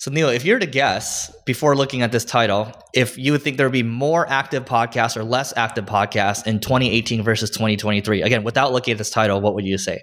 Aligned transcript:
So 0.00 0.10
Neil, 0.10 0.30
if 0.30 0.46
you're 0.46 0.58
to 0.58 0.66
guess 0.66 1.30
before 1.44 1.76
looking 1.76 2.00
at 2.00 2.10
this 2.10 2.24
title, 2.24 2.72
if 2.94 3.18
you 3.18 3.32
would 3.32 3.42
think 3.42 3.58
there 3.58 3.66
would 3.66 3.72
be 3.72 3.82
more 3.82 4.26
active 4.30 4.64
podcasts 4.64 5.14
or 5.14 5.22
less 5.22 5.52
active 5.58 5.84
podcasts 5.84 6.46
in 6.46 6.58
2018 6.58 7.22
versus 7.22 7.50
2023, 7.50 8.22
again, 8.22 8.42
without 8.42 8.72
looking 8.72 8.92
at 8.92 8.98
this 8.98 9.10
title, 9.10 9.42
what 9.42 9.54
would 9.54 9.66
you 9.66 9.76
say? 9.76 10.00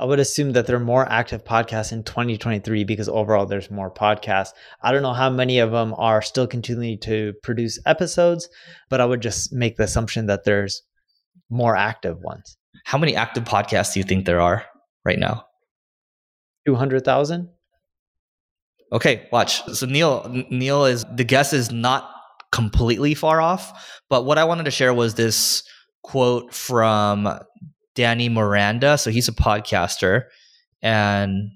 I 0.00 0.04
would 0.04 0.18
assume 0.18 0.54
that 0.54 0.66
there 0.66 0.74
are 0.74 0.80
more 0.80 1.08
active 1.08 1.44
podcasts 1.44 1.92
in 1.92 2.02
2023 2.02 2.82
because 2.82 3.08
overall 3.08 3.46
there's 3.46 3.70
more 3.70 3.88
podcasts. 3.88 4.50
I 4.82 4.90
don't 4.90 5.02
know 5.02 5.12
how 5.12 5.30
many 5.30 5.60
of 5.60 5.70
them 5.70 5.94
are 5.96 6.22
still 6.22 6.48
continuing 6.48 6.98
to 7.02 7.32
produce 7.44 7.78
episodes, 7.86 8.48
but 8.90 9.00
I 9.00 9.04
would 9.04 9.22
just 9.22 9.52
make 9.52 9.76
the 9.76 9.84
assumption 9.84 10.26
that 10.26 10.42
there's 10.42 10.82
more 11.50 11.76
active 11.76 12.18
ones. 12.20 12.56
How 12.84 12.98
many 12.98 13.14
active 13.14 13.44
podcasts 13.44 13.94
do 13.94 14.00
you 14.00 14.04
think 14.04 14.26
there 14.26 14.40
are 14.40 14.64
right 15.04 15.20
now? 15.20 15.44
200,000? 16.66 17.50
Okay, 18.92 19.28
watch. 19.32 19.62
So 19.74 19.86
Neil 19.86 20.44
Neil 20.50 20.84
is 20.84 21.04
the 21.14 21.24
guess 21.24 21.52
is 21.52 21.72
not 21.72 22.10
completely 22.52 23.14
far 23.14 23.40
off, 23.40 24.00
but 24.08 24.24
what 24.24 24.38
I 24.38 24.44
wanted 24.44 24.64
to 24.64 24.70
share 24.70 24.94
was 24.94 25.14
this 25.14 25.64
quote 26.02 26.54
from 26.54 27.28
Danny 27.96 28.28
Miranda. 28.28 28.96
So 28.96 29.10
he's 29.10 29.28
a 29.28 29.32
podcaster. 29.32 30.26
And 30.82 31.50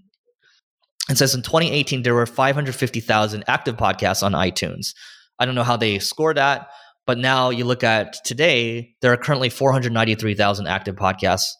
it 1.08 1.18
says 1.18 1.34
in 1.34 1.42
2018, 1.42 2.02
there 2.02 2.14
were 2.14 2.26
550,000 2.26 3.44
active 3.46 3.76
podcasts 3.76 4.24
on 4.24 4.32
iTunes. 4.32 4.94
I 5.38 5.46
don't 5.46 5.54
know 5.54 5.62
how 5.62 5.76
they 5.76 5.98
scored 6.00 6.36
that, 6.36 6.68
but 7.06 7.18
now 7.18 7.50
you 7.50 7.64
look 7.64 7.84
at 7.84 8.24
today, 8.24 8.94
there 9.00 9.12
are 9.12 9.16
currently 9.16 9.50
493,000 9.50 10.66
active 10.66 10.96
podcasts 10.96 11.52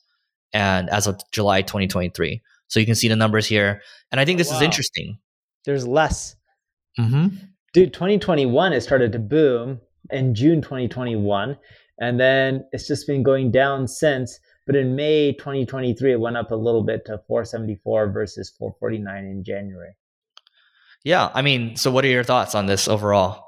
and 0.53 0.91
as 0.91 1.07
of 1.07 1.21
July 1.33 1.63
2023. 1.63 2.43
So 2.69 2.81
you 2.81 2.87
can 2.87 2.95
see 2.95 3.09
the 3.09 3.17
numbers 3.17 3.47
here. 3.47 3.83
And 4.11 4.21
I 4.21 4.25
think 4.25 4.37
oh, 4.37 4.39
this 4.39 4.51
wow. 4.51 4.57
is 4.57 4.63
interesting. 4.63 5.19
There's 5.65 5.87
less. 5.87 6.37
Mm-hmm. 6.99 7.37
Dude, 7.73 7.93
2021, 7.93 8.73
it 8.73 8.81
started 8.81 9.13
to 9.13 9.19
boom 9.19 9.81
in 10.11 10.35
June 10.35 10.61
2021. 10.61 11.57
And 12.01 12.19
then 12.19 12.65
it's 12.73 12.89
just 12.89 13.07
been 13.07 13.23
going 13.23 13.51
down 13.51 13.87
since. 13.87 14.41
But 14.67 14.77
in 14.77 14.97
May 14.97 15.33
2023, 15.33 16.13
it 16.13 16.21
went 16.21 16.37
up 16.37 16.51
a 16.51 16.57
little 16.57 16.83
bit 16.83 17.05
to 17.07 17.21
474 17.27 18.11
versus 18.11 18.51
449 18.59 19.25
in 19.25 19.45
January. 19.45 19.97
Yeah. 21.05 21.31
I 21.35 21.43
mean, 21.43 21.77
so 21.77 21.91
what 21.91 22.05
are 22.05 22.09
your 22.09 22.25
thoughts 22.25 22.55
on 22.55 22.67
this 22.67 22.89
overall? 22.89 23.47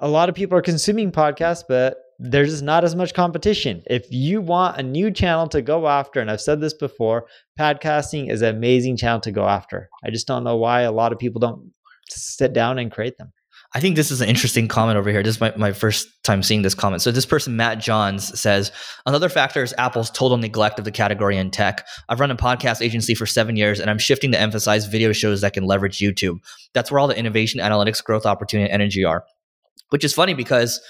A 0.00 0.08
lot 0.08 0.28
of 0.28 0.34
people 0.34 0.58
are 0.58 0.62
consuming 0.62 1.12
podcasts, 1.12 1.62
but 1.68 1.96
there's 2.24 2.50
just 2.50 2.62
not 2.62 2.84
as 2.84 2.94
much 2.94 3.14
competition. 3.14 3.82
If 3.86 4.06
you 4.10 4.40
want 4.40 4.78
a 4.78 4.82
new 4.82 5.10
channel 5.10 5.48
to 5.48 5.60
go 5.60 5.88
after, 5.88 6.20
and 6.20 6.30
I've 6.30 6.40
said 6.40 6.60
this 6.60 6.72
before, 6.72 7.26
podcasting 7.58 8.30
is 8.30 8.42
an 8.42 8.54
amazing 8.54 8.96
channel 8.96 9.20
to 9.22 9.32
go 9.32 9.48
after. 9.48 9.88
I 10.04 10.10
just 10.10 10.28
don't 10.28 10.44
know 10.44 10.56
why 10.56 10.82
a 10.82 10.92
lot 10.92 11.12
of 11.12 11.18
people 11.18 11.40
don't 11.40 11.72
sit 12.08 12.52
down 12.52 12.78
and 12.78 12.92
create 12.92 13.18
them. 13.18 13.32
I 13.74 13.80
think 13.80 13.96
this 13.96 14.10
is 14.10 14.20
an 14.20 14.28
interesting 14.28 14.68
comment 14.68 14.98
over 14.98 15.10
here. 15.10 15.22
This 15.22 15.36
is 15.36 15.40
my, 15.40 15.52
my 15.56 15.72
first 15.72 16.06
time 16.22 16.42
seeing 16.44 16.62
this 16.62 16.74
comment. 16.74 17.02
So 17.02 17.10
this 17.10 17.26
person, 17.26 17.56
Matt 17.56 17.80
Johns, 17.80 18.38
says 18.38 18.70
another 19.06 19.28
factor 19.28 19.62
is 19.62 19.74
Apple's 19.76 20.10
total 20.10 20.36
neglect 20.36 20.78
of 20.78 20.84
the 20.84 20.90
category 20.92 21.38
in 21.38 21.50
tech. 21.50 21.86
I've 22.08 22.20
run 22.20 22.30
a 22.30 22.36
podcast 22.36 22.82
agency 22.82 23.14
for 23.14 23.26
seven 23.26 23.56
years, 23.56 23.80
and 23.80 23.90
I'm 23.90 23.98
shifting 23.98 24.30
to 24.32 24.40
emphasize 24.40 24.86
video 24.86 25.12
shows 25.12 25.40
that 25.40 25.54
can 25.54 25.64
leverage 25.64 25.98
YouTube. 25.98 26.38
That's 26.74 26.92
where 26.92 27.00
all 27.00 27.08
the 27.08 27.18
innovation, 27.18 27.60
analytics, 27.60 28.04
growth 28.04 28.26
opportunity, 28.26 28.70
and 28.70 28.80
energy 28.80 29.04
are. 29.04 29.24
Which 29.88 30.04
is 30.04 30.14
funny 30.14 30.34
because 30.34 30.80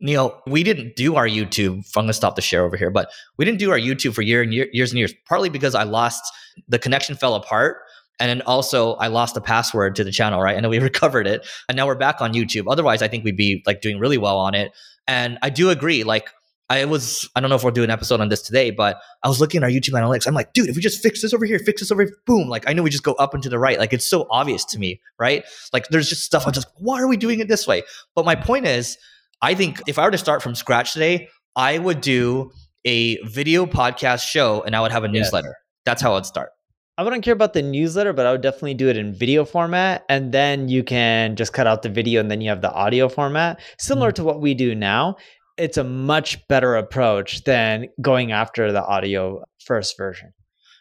Neil, 0.00 0.40
we 0.46 0.62
didn't 0.62 0.96
do 0.96 1.16
our 1.16 1.26
YouTube. 1.26 1.84
I'm 1.96 2.02
going 2.02 2.06
to 2.08 2.12
stop 2.14 2.36
the 2.36 2.42
share 2.42 2.64
over 2.64 2.76
here, 2.76 2.90
but 2.90 3.10
we 3.36 3.44
didn't 3.44 3.58
do 3.58 3.70
our 3.70 3.78
YouTube 3.78 4.14
for 4.14 4.22
year 4.22 4.42
and 4.42 4.52
year, 4.52 4.66
years 4.72 4.90
and 4.90 4.98
years. 4.98 5.12
Partly 5.28 5.50
because 5.50 5.74
I 5.74 5.82
lost 5.82 6.22
the 6.68 6.78
connection 6.78 7.14
fell 7.14 7.34
apart 7.34 7.78
and 8.18 8.28
then 8.28 8.42
also 8.42 8.94
I 8.94 9.08
lost 9.08 9.34
the 9.34 9.40
password 9.40 9.96
to 9.96 10.04
the 10.04 10.12
channel, 10.12 10.40
right? 10.40 10.54
And 10.54 10.64
then 10.64 10.70
we 10.70 10.78
recovered 10.80 11.26
it. 11.26 11.46
And 11.68 11.76
now 11.76 11.86
we're 11.86 11.96
back 11.96 12.20
on 12.20 12.32
YouTube. 12.32 12.70
Otherwise, 12.70 13.02
I 13.02 13.08
think 13.08 13.24
we'd 13.24 13.36
be 13.36 13.62
like 13.66 13.80
doing 13.80 13.98
really 13.98 14.18
well 14.18 14.38
on 14.38 14.54
it. 14.54 14.72
And 15.06 15.38
I 15.42 15.50
do 15.50 15.70
agree, 15.70 16.04
like 16.04 16.30
I 16.68 16.84
was, 16.84 17.28
I 17.34 17.40
don't 17.40 17.50
know 17.50 17.56
if 17.56 17.64
we'll 17.64 17.72
do 17.72 17.82
an 17.82 17.90
episode 17.90 18.20
on 18.20 18.28
this 18.28 18.42
today, 18.42 18.70
but 18.70 19.00
I 19.24 19.28
was 19.28 19.40
looking 19.40 19.58
at 19.58 19.64
our 19.64 19.70
YouTube 19.70 19.94
analytics. 19.94 20.26
I'm 20.26 20.34
like, 20.34 20.52
dude, 20.52 20.68
if 20.68 20.76
we 20.76 20.82
just 20.82 21.02
fix 21.02 21.20
this 21.20 21.34
over 21.34 21.44
here, 21.44 21.58
fix 21.58 21.80
this 21.80 21.90
over 21.90 22.04
here, 22.04 22.16
boom. 22.26 22.48
Like 22.48 22.68
I 22.68 22.72
know 22.74 22.82
we 22.82 22.90
just 22.90 23.02
go 23.02 23.14
up 23.14 23.34
and 23.34 23.42
to 23.42 23.48
the 23.48 23.58
right. 23.58 23.78
Like 23.78 23.92
it's 23.92 24.06
so 24.06 24.26
obvious 24.30 24.64
to 24.66 24.78
me, 24.78 25.00
right? 25.18 25.44
Like 25.72 25.88
there's 25.88 26.08
just 26.08 26.22
stuff 26.22 26.46
I'm 26.46 26.52
just, 26.52 26.68
why 26.76 27.00
are 27.00 27.08
we 27.08 27.16
doing 27.16 27.40
it 27.40 27.48
this 27.48 27.66
way? 27.66 27.82
But 28.14 28.24
my 28.24 28.36
point 28.36 28.66
is, 28.66 28.96
I 29.42 29.54
think 29.54 29.80
if 29.86 29.98
I 29.98 30.04
were 30.04 30.10
to 30.10 30.18
start 30.18 30.42
from 30.42 30.54
scratch 30.54 30.92
today, 30.92 31.28
I 31.56 31.78
would 31.78 32.00
do 32.00 32.52
a 32.84 33.16
video 33.24 33.66
podcast 33.66 34.26
show 34.26 34.62
and 34.62 34.76
I 34.76 34.80
would 34.80 34.92
have 34.92 35.04
a 35.04 35.08
newsletter. 35.08 35.48
Yes. 35.48 35.82
That's 35.84 36.02
how 36.02 36.14
I'd 36.14 36.26
start. 36.26 36.50
I 36.98 37.02
wouldn't 37.02 37.24
care 37.24 37.32
about 37.32 37.54
the 37.54 37.62
newsletter, 37.62 38.12
but 38.12 38.26
I 38.26 38.32
would 38.32 38.42
definitely 38.42 38.74
do 38.74 38.88
it 38.88 38.96
in 38.98 39.14
video 39.14 39.46
format. 39.46 40.04
And 40.10 40.32
then 40.32 40.68
you 40.68 40.84
can 40.84 41.34
just 41.34 41.54
cut 41.54 41.66
out 41.66 41.82
the 41.82 41.88
video 41.88 42.20
and 42.20 42.30
then 42.30 42.42
you 42.42 42.50
have 42.50 42.60
the 42.60 42.72
audio 42.72 43.08
format. 43.08 43.58
Similar 43.78 44.12
mm. 44.12 44.16
to 44.16 44.24
what 44.24 44.42
we 44.42 44.52
do 44.52 44.74
now. 44.74 45.16
It's 45.56 45.78
a 45.78 45.84
much 45.84 46.46
better 46.48 46.76
approach 46.76 47.44
than 47.44 47.86
going 48.02 48.32
after 48.32 48.72
the 48.72 48.84
audio 48.84 49.42
first 49.64 49.96
version. 49.96 50.32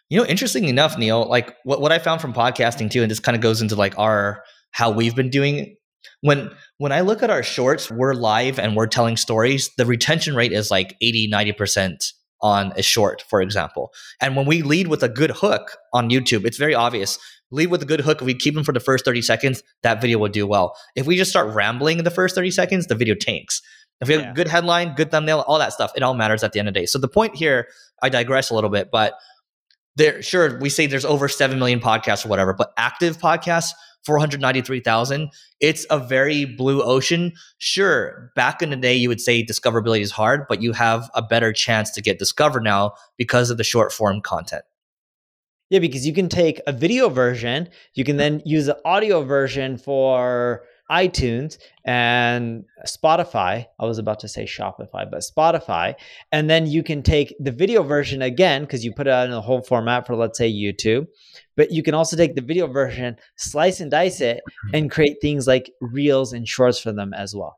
You 0.10 0.20
know, 0.20 0.26
interesting 0.26 0.66
enough, 0.66 0.98
Neil, 0.98 1.26
like 1.26 1.56
what, 1.64 1.80
what 1.80 1.92
I 1.92 2.00
found 2.00 2.20
from 2.20 2.34
podcasting 2.34 2.90
too, 2.92 3.02
and 3.02 3.12
this 3.12 3.20
kind 3.20 3.36
of 3.36 3.42
goes 3.42 3.62
into 3.62 3.76
like 3.76 3.98
our 3.98 4.44
how 4.72 4.92
we've 4.92 5.16
been 5.16 5.30
doing 5.30 5.76
when 6.22 6.52
when 6.78 6.92
I 6.92 7.02
look 7.02 7.24
at 7.24 7.30
our 7.30 7.44
shorts, 7.44 7.90
we're 7.90 8.14
live 8.14 8.60
and 8.60 8.76
we're 8.76 8.88
telling 8.88 9.18
stories, 9.18 9.70
the 9.78 9.86
retention 9.86 10.36
rate 10.36 10.52
is 10.52 10.72
like 10.72 10.96
80, 11.02 11.30
90% 11.32 12.14
on 12.42 12.72
a 12.78 12.82
short, 12.82 13.24
for 13.30 13.42
example. 13.42 13.92
And 14.22 14.36
when 14.36 14.46
we 14.46 14.62
lead 14.62 14.88
with 14.88 15.04
a 15.04 15.10
good 15.10 15.32
hook 15.32 15.78
on 15.94 16.10
YouTube, 16.10 16.46
it's 16.46 16.58
very 16.58 16.74
obvious. 16.74 17.18
Lead 17.52 17.68
with 17.68 17.82
a 17.82 17.86
good 17.86 18.02
hook. 18.02 18.22
If 18.22 18.26
we 18.26 18.34
keep 18.34 18.54
them 18.54 18.64
for 18.64 18.72
the 18.72 18.80
first 18.80 19.06
30 19.06 19.22
seconds, 19.22 19.64
that 19.84 20.02
video 20.02 20.20
will 20.20 20.30
do 20.30 20.48
well. 20.48 20.76
If 20.96 21.06
we 21.06 21.18
just 21.18 21.32
start 21.32 21.54
rambling 21.54 21.98
in 21.98 22.06
the 22.06 22.12
first 22.12 22.36
30 22.36 22.52
seconds, 22.52 22.88
the 22.88 22.96
video 22.96 23.16
tanks. 23.16 23.62
If 24.02 24.08
we 24.08 24.14
have 24.14 24.24
yeah. 24.24 24.32
a 24.32 24.34
good 24.34 24.48
headline, 24.48 24.96
good 24.96 25.12
thumbnail, 25.12 25.42
all 25.42 25.60
that 25.60 25.74
stuff, 25.74 25.92
it 25.96 26.04
all 26.04 26.14
matters 26.14 26.44
at 26.44 26.54
the 26.54 26.60
end 26.60 26.70
of 26.70 26.74
the 26.74 26.80
day. 26.80 26.86
So 26.86 27.00
the 27.00 27.10
point 27.10 27.36
here, 27.36 27.68
I 28.02 28.08
digress 28.08 28.50
a 28.50 28.56
little 28.56 28.70
bit, 28.70 28.90
but 28.92 29.16
there, 29.98 30.22
sure, 30.22 30.58
we 30.60 30.70
say 30.70 30.88
there's 30.88 31.04
over 31.04 31.28
7 31.28 31.60
million 31.60 31.82
podcasts 31.82 32.26
or 32.26 32.30
whatever, 32.30 32.54
but 32.54 32.72
active 32.78 33.18
podcasts, 33.18 33.72
493,000. 34.06 35.30
It's 35.60 35.86
a 35.90 36.00
very 36.00 36.46
blue 36.46 36.82
ocean. 36.82 37.34
Sure, 37.58 38.32
back 38.36 38.62
in 38.62 38.70
the 38.70 38.76
day, 38.76 38.96
you 38.96 39.10
would 39.10 39.22
say 39.22 39.44
discoverability 39.44 40.02
is 40.02 40.12
hard, 40.12 40.46
but 40.48 40.62
you 40.62 40.74
have 40.74 41.10
a 41.14 41.22
better 41.22 41.54
chance 41.54 41.92
to 41.92 42.02
get 42.02 42.20
discovered 42.20 42.64
now 42.64 42.94
because 43.18 43.50
of 43.50 43.58
the 43.58 43.64
short 43.64 43.92
form 43.92 44.22
content. 44.22 44.64
Yeah, 45.70 45.80
because 45.80 46.08
you 46.08 46.14
can 46.14 46.30
take 46.30 46.62
a 46.66 46.72
video 46.72 47.10
version, 47.10 47.70
you 47.94 48.04
can 48.04 48.18
then 48.18 48.42
use 48.44 48.66
the 48.66 48.80
audio 48.86 49.24
version 49.24 49.78
for 49.78 50.64
iTunes 50.90 51.58
and 51.86 52.66
Spotify. 52.88 53.66
I 53.80 53.86
was 53.86 53.98
about 53.98 54.20
to 54.22 54.28
say 54.28 54.46
Shopify, 54.46 55.10
but 55.10 55.22
Spotify. 55.22 55.96
And 56.32 56.50
then 56.50 56.68
you 56.68 56.84
can 56.84 57.04
take 57.04 57.36
the 57.40 57.52
video 57.52 57.84
version 57.84 58.22
again, 58.22 58.62
because 58.64 58.84
you 58.84 58.94
put 58.94 59.08
it 59.08 59.14
out 59.14 59.26
in 59.26 59.32
the 59.32 59.42
whole 59.42 59.62
format 59.62 60.08
for, 60.08 60.16
let's 60.16 60.38
say, 60.38 60.52
YouTube. 60.52 61.08
But 61.56 61.72
you 61.72 61.84
can 61.84 61.94
also 61.94 62.18
take 62.18 62.36
the 62.36 62.42
video 62.42 62.68
version, 62.68 63.18
slice 63.36 63.80
and 63.80 63.92
dice 63.92 64.22
it, 64.22 64.38
mm-hmm. 64.38 64.76
and 64.76 64.92
create 64.92 65.18
things 65.22 65.48
like 65.48 65.72
reels 65.82 66.34
and 66.34 66.48
shorts 66.48 66.80
for 66.80 66.92
them 66.92 67.14
as 67.14 67.36
well. 67.36 67.58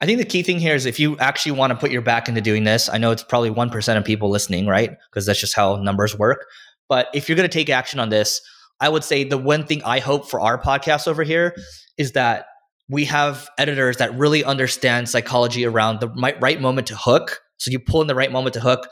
I 0.00 0.04
think 0.04 0.18
the 0.18 0.26
key 0.26 0.42
thing 0.42 0.58
here 0.58 0.74
is 0.74 0.84
if 0.84 1.00
you 1.00 1.16
actually 1.18 1.52
want 1.52 1.70
to 1.70 1.78
put 1.78 1.90
your 1.90 2.02
back 2.02 2.28
into 2.28 2.42
doing 2.42 2.64
this, 2.64 2.90
I 2.90 2.98
know 2.98 3.12
it's 3.12 3.22
probably 3.22 3.50
1% 3.50 3.96
of 3.96 4.04
people 4.04 4.28
listening, 4.28 4.66
right? 4.66 4.90
Because 5.10 5.24
that's 5.24 5.40
just 5.40 5.56
how 5.56 5.76
numbers 5.76 6.18
work. 6.18 6.44
But 6.88 7.08
if 7.14 7.28
you're 7.28 7.36
going 7.36 7.48
to 7.48 7.58
take 7.58 7.70
action 7.70 7.98
on 7.98 8.10
this, 8.10 8.42
I 8.78 8.90
would 8.90 9.04
say 9.04 9.24
the 9.24 9.38
one 9.38 9.64
thing 9.64 9.82
I 9.84 10.00
hope 10.00 10.28
for 10.28 10.38
our 10.38 10.60
podcast 10.60 11.08
over 11.08 11.22
here 11.22 11.56
is 11.96 12.12
that 12.12 12.44
we 12.88 13.04
have 13.06 13.48
editors 13.58 13.96
that 13.96 14.14
really 14.14 14.44
understand 14.44 15.08
psychology 15.08 15.66
around 15.66 16.00
the 16.00 16.08
right 16.40 16.60
moment 16.60 16.86
to 16.88 16.96
hook. 16.96 17.40
So 17.58 17.70
you 17.70 17.78
pull 17.78 18.00
in 18.00 18.06
the 18.06 18.14
right 18.14 18.30
moment 18.30 18.54
to 18.54 18.60
hook. 18.60 18.88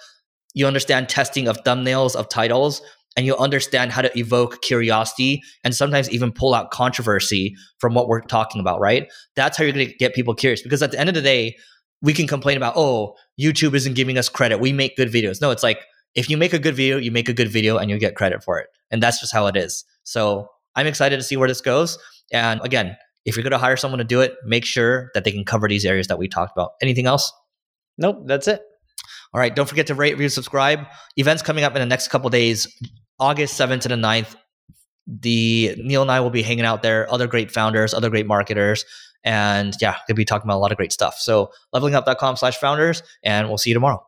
You 0.55 0.67
understand 0.67 1.09
testing 1.09 1.49
of 1.49 1.63
thumbnails, 1.65 2.17
of 2.17 2.29
titles, 2.29 2.81
and 3.17 3.27
you 3.27 3.37
understand 3.37 3.93
how 3.93 4.03
to 4.03 4.19
evoke 4.19 4.63
curiosity 4.63 5.43
and 5.63 5.75
sometimes 5.75 6.11
even 6.11 6.33
pull 6.33 6.55
out 6.55 6.71
controversy 6.71 7.55
from 7.79 7.95
what 7.95 8.09
we're 8.09 8.21
talking 8.21 8.61
about, 8.61 8.81
right? 8.81 9.11
That's 9.37 9.57
how 9.57 9.65
you're 9.65 9.73
going 9.73 9.89
to 9.89 9.95
get 9.95 10.15
people 10.15 10.35
curious 10.35 10.63
because 10.63 10.83
at 10.83 10.91
the 10.91 10.99
end 10.99 11.09
of 11.09 11.15
the 11.15 11.23
day, 11.23 11.57
we 12.03 12.13
can 12.13 12.27
complain 12.27 12.57
about, 12.57 12.75
oh, 12.77 13.15
YouTube 13.41 13.75
isn't 13.75 13.95
giving 13.95 14.19
us 14.19 14.29
credit. 14.29 14.59
We 14.59 14.73
make 14.73 14.97
good 14.97 15.11
videos. 15.11 15.41
No, 15.41 15.51
it's 15.51 15.63
like 15.63 15.81
if 16.15 16.29
you 16.29 16.37
make 16.37 16.53
a 16.53 16.59
good 16.59 16.75
video, 16.75 16.99
you 16.99 17.11
make 17.11 17.29
a 17.29 17.33
good 17.33 17.49
video 17.49 17.79
and 17.79 17.91
you 17.91 17.99
get 17.99 18.15
credit 18.15 18.43
for 18.45 18.59
it. 18.59 18.67
And 18.91 19.03
that's 19.03 19.21
just 19.21 19.33
how 19.33 19.47
it 19.47 19.57
is. 19.57 19.85
So 20.03 20.49
I'm 20.77 20.87
excited 20.87 21.17
to 21.17 21.23
see 21.23 21.37
where 21.37 21.49
this 21.49 21.61
goes. 21.61 21.99
And 22.33 22.61
again, 22.65 22.97
if 23.25 23.37
you're 23.37 23.43
going 23.43 23.53
to 23.53 23.59
hire 23.59 23.77
someone 23.77 23.99
to 23.99 24.05
do 24.05 24.21
it, 24.21 24.35
make 24.45 24.65
sure 24.65 25.11
that 25.15 25.25
they 25.25 25.33
can 25.33 25.45
cover 25.45 25.69
these 25.69 25.85
areas 25.85 26.09
that 26.09 26.19
we 26.19 26.29
talked 26.29 26.53
about. 26.57 26.73
Anything 26.83 27.07
else? 27.07 27.33
Nope, 27.99 28.23
that's 28.27 28.49
it. 28.49 28.63
All 29.33 29.41
right, 29.41 29.55
don't 29.55 29.69
forget 29.69 29.87
to 29.89 29.95
rate, 29.95 30.13
review, 30.13 30.29
subscribe. 30.29 30.87
Events 31.17 31.43
coming 31.43 31.65
up 31.65 31.75
in 31.75 31.81
the 31.81 31.87
next 31.87 32.09
couple 32.09 32.31
days, 32.31 32.69
August 33.19 33.59
7th 33.59 33.83
to 33.83 33.89
the 33.89 33.97
9th. 33.97 34.37
The 35.07 35.75
Neil 35.79 36.03
and 36.03 36.11
I 36.11 36.21
will 36.21 36.31
be 36.31 36.43
hanging 36.43 36.65
out 36.65 36.83
there, 36.83 37.13
other 37.13 37.27
great 37.27 37.51
founders, 37.51 37.93
other 37.93 38.09
great 38.11 38.27
marketers, 38.27 38.85
and 39.23 39.75
yeah, 39.81 39.97
we'll 40.09 40.15
be 40.15 40.25
talking 40.25 40.47
about 40.47 40.57
a 40.57 40.63
lot 40.63 40.71
of 40.71 40.77
great 40.77 40.93
stuff. 40.93 41.19
So 41.19 41.51
levelingup.com 41.75 42.37
slash 42.37 42.57
founders, 42.57 43.03
and 43.23 43.49
we'll 43.49 43.59
see 43.59 43.71
you 43.71 43.75
tomorrow. 43.75 44.05